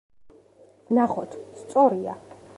ვნახოთ. 0.87 1.39
სწორია. 1.63 2.19